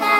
[0.00, 0.10] la,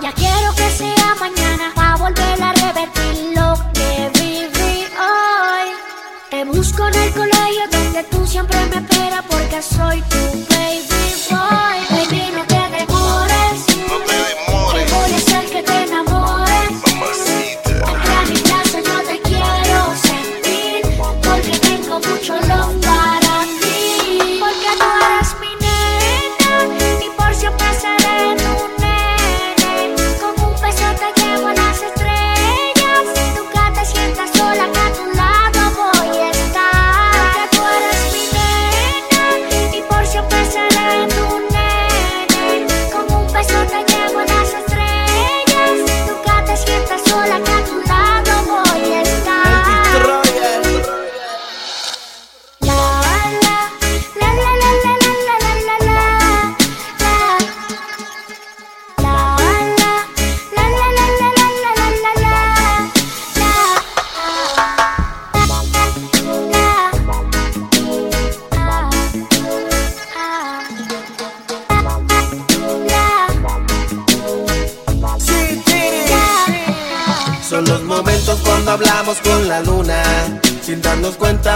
[0.00, 5.68] Ya quiero que sea mañana para volver a repetir lo que viví hoy.
[6.30, 10.00] Te busco en el colegio donde tú siempre me esperas porque soy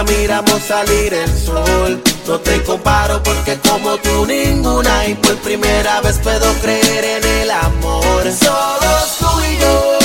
[0.09, 2.03] miramos salir el sol.
[2.27, 7.51] No te comparo porque como tú ninguna y por primera vez puedo creer en el
[7.51, 8.23] amor.
[8.33, 9.96] Solo tú y yo.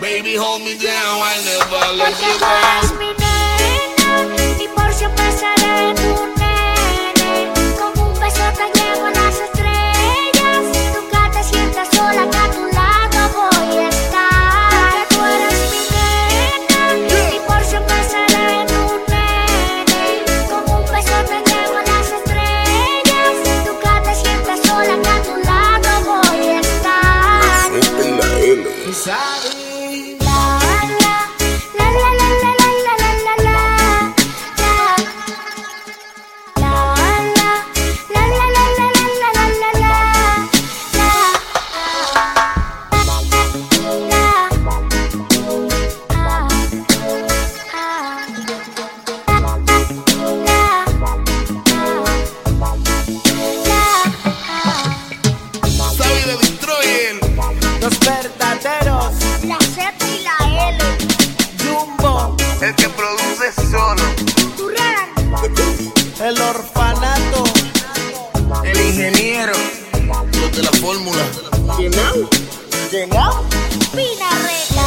[0.00, 3.09] Baby, hold me down, I never let you go.
[70.70, 71.30] la fórmula.
[71.78, 72.28] ¿Llenado?
[72.90, 73.44] ¿Llenado?
[73.92, 74.79] Pina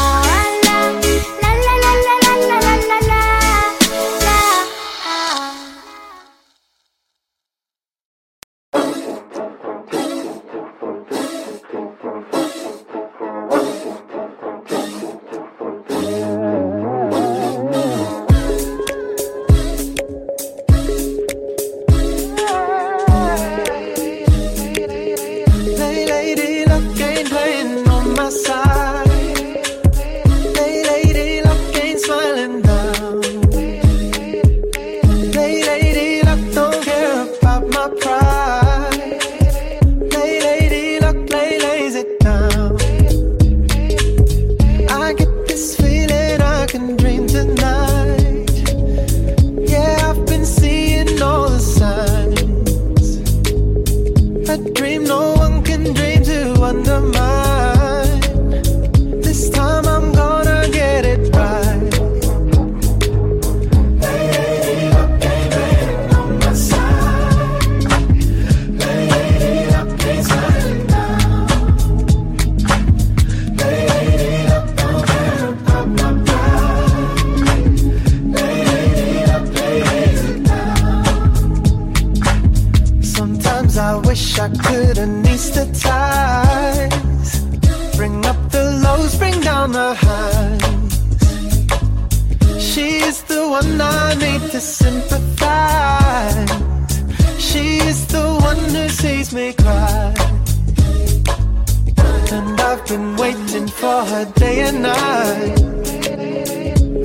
[102.93, 105.59] been waiting for her day and night.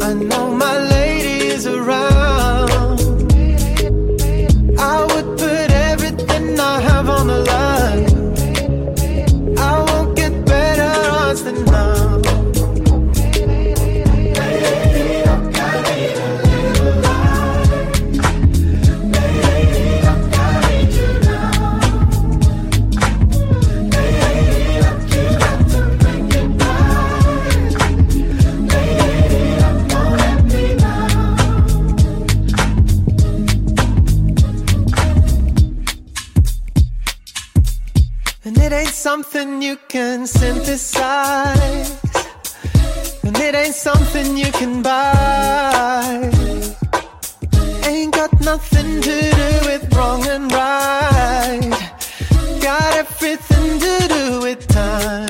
[0.02, 2.17] I know my lady is around.
[38.68, 41.90] It ain't something you can synthesize.
[43.24, 46.30] And it ain't something you can buy.
[47.86, 51.70] Ain't got nothing to do with wrong and right.
[52.60, 55.27] Got everything to do with time.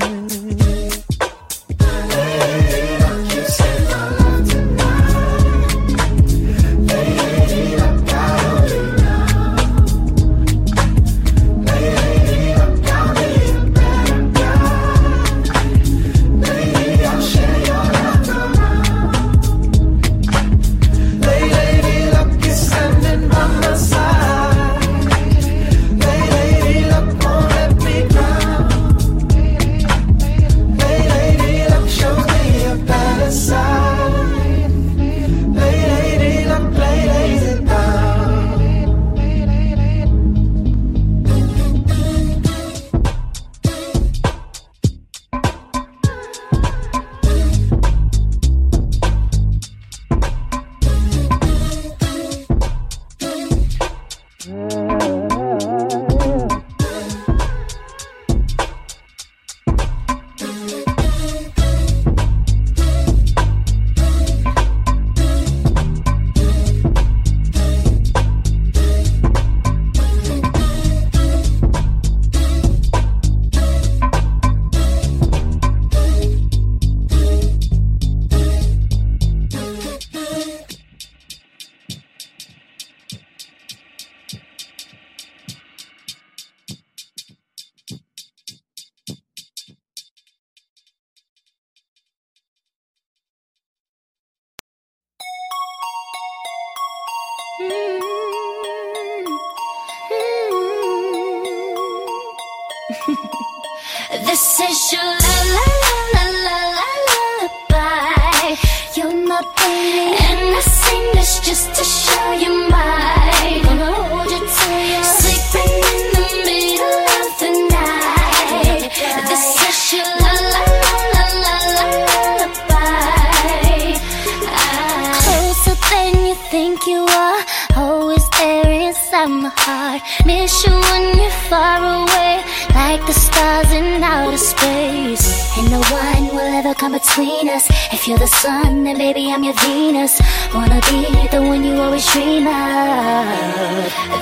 [129.27, 130.01] My heart.
[130.25, 132.43] Miss you when you're far away,
[132.73, 135.57] like the stars in outer space.
[135.57, 137.67] And no one will ever come between us.
[137.91, 140.21] If you're the sun, then baby I'm your Venus.
[140.53, 143.25] Wanna be the one you always dream of.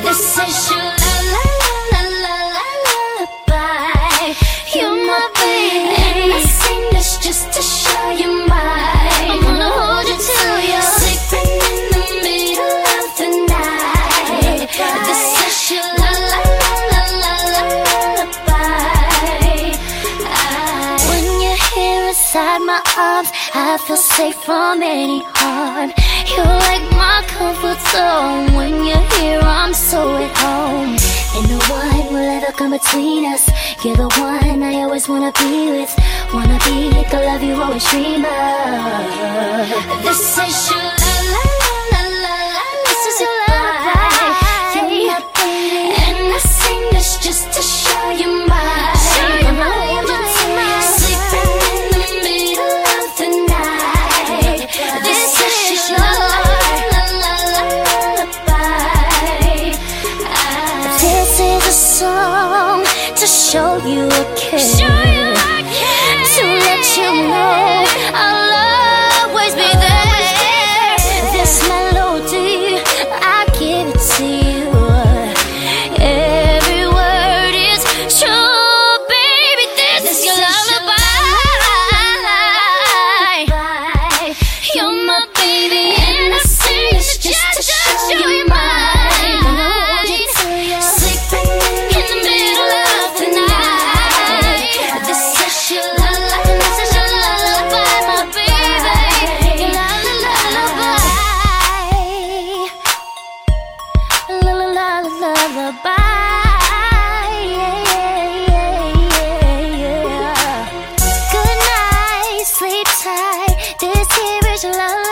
[0.02, 1.44] This is your la la
[1.94, 2.68] la la la.
[4.76, 8.37] You're my baby, and I sing this just to show you
[23.60, 25.92] I feel safe from any harm.
[26.30, 28.54] You're like my comfort zone.
[28.56, 30.96] When you're here, I'm so at home.
[31.36, 33.50] And no one will ever come between us.
[33.84, 35.94] You're the one I always wanna be with.
[36.36, 40.04] Wanna be the love you always dream of.
[40.04, 41.07] This is your la
[114.58, 115.07] special love.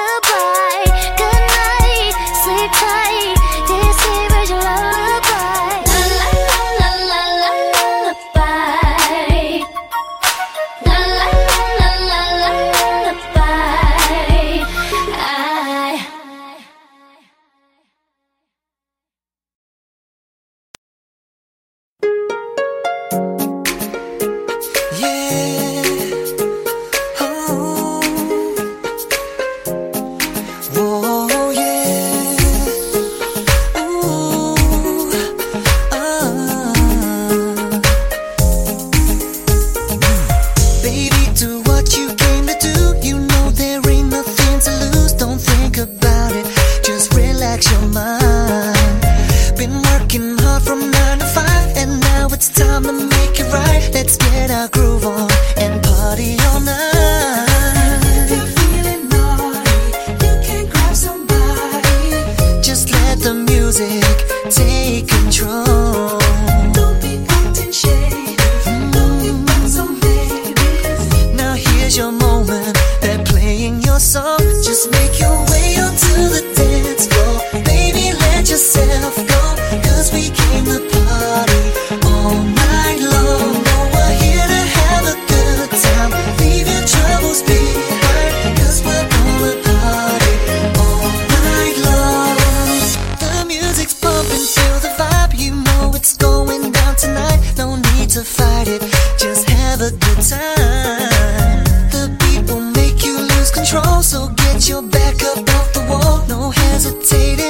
[105.55, 107.44] off the wall, no hesitating.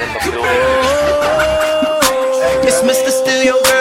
[0.00, 0.46] in the building.
[2.68, 3.10] It's Mr.
[3.10, 3.75] Steal Your Girl.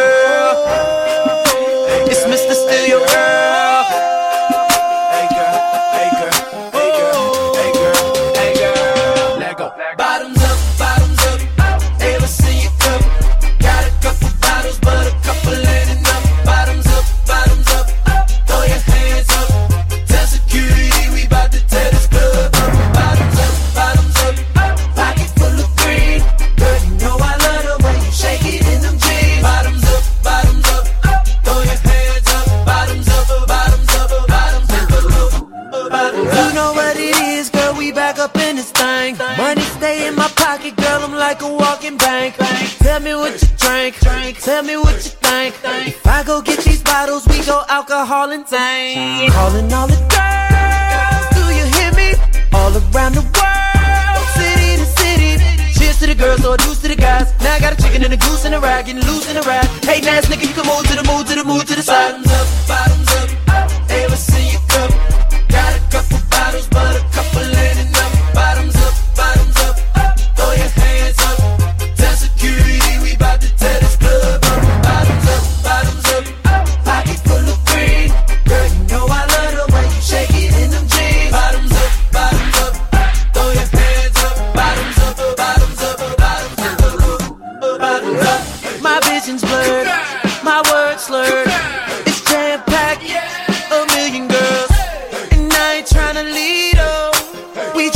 [49.55, 51.25] calling all the girls.
[51.35, 52.13] Do you hear me?
[52.53, 55.31] All around the world, city to city.
[55.77, 57.33] Cheers to the girls or deuce to the guys.
[57.41, 59.41] Now I got a chicken and a goose and a ride, getting loose in a
[59.41, 59.67] ride.
[59.83, 62.11] Hey, nice nigga, you can move to the mood to the mood to the side.
[62.11, 62.64] Bottoms up.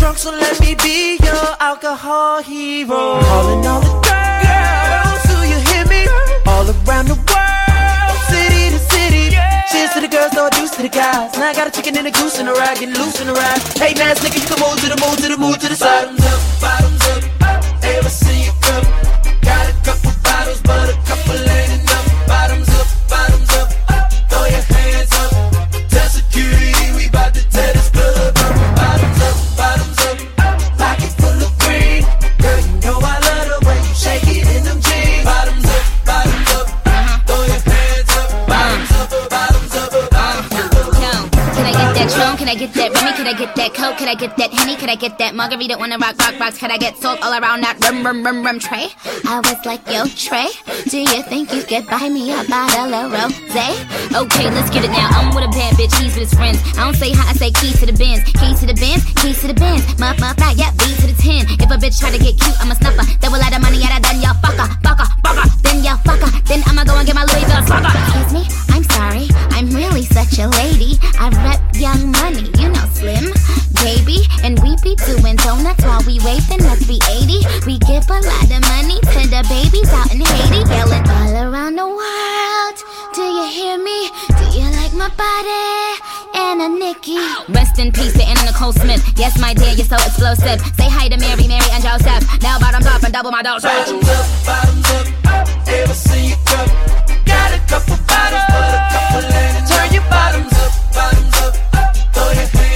[0.09, 3.21] drunk, so let me be your alcohol hero.
[3.21, 6.07] Calling all the girls, do you hear me?
[6.47, 9.35] All around the world, city to city.
[9.71, 11.33] Cheers to the girls, no juice to the guys.
[11.37, 13.33] Now I got a chicken and a goose and a ride, getting loose in the
[13.33, 13.61] ride.
[13.77, 16.05] Hey, nice nigga, you can move to the move to the move to the side.
[16.05, 16.98] Bottoms up, bottoms
[43.29, 43.97] I get that Coke?
[44.01, 44.75] Can I get that Henny?
[44.75, 45.77] Can I get that Margarita?
[45.77, 46.57] Wanna rock, rock, rocks?
[46.57, 48.89] Can I get salt all around that rum, rum, rum, rum tray?
[49.29, 50.49] I was like, yo, Trey,
[50.89, 53.69] do you think you could buy me a bottle of rosé?
[54.17, 55.13] Okay, let's get it now.
[55.13, 56.57] I'm with a bad bitch, he's with his friends.
[56.73, 59.37] I don't say hi, I say keys to the Benz, Keys to the Benz, keys
[59.45, 59.85] to the Benz.
[60.01, 61.53] Muff, muff, right, yeah, B to the 10.
[61.61, 63.05] If a bitch try to get cute, I'm a snuffer.
[63.05, 65.45] A lot of money at her, then y'all fucker, fucker, fucker.
[65.61, 66.33] Then y'all fucker.
[66.49, 67.93] Then I'ma go and get my Louis Vuitton fucker.
[67.93, 69.29] Excuse me, I'm sorry.
[69.53, 70.97] I'm really such a lady.
[71.21, 73.31] I rep young money, you know, slim,
[73.79, 77.39] baby, and we be doing donuts while we waiting us be 80.
[77.65, 81.75] We give a lot of money to the babies out in Haiti, yelling all around
[81.79, 82.77] the world.
[83.15, 84.11] Do you hear me?
[84.35, 85.79] Do you like my body?
[86.35, 87.19] Anna Nikki.
[87.49, 89.01] Rest in peace to Anna Nicole Smith.
[89.15, 90.59] Yes, my dear, you're so explosive.
[90.75, 92.23] Say hi to Mary, Mary, and Joseph.
[92.43, 93.63] Now bottoms up and double my dose.
[93.63, 95.07] Bottoms up, bottoms up.
[95.25, 96.69] Ever never see you come.
[97.25, 99.69] Got a couple bottles, but a couple landings.
[99.71, 101.53] Turn your bottoms up, bottoms up.
[102.13, 102.68] Throw your hands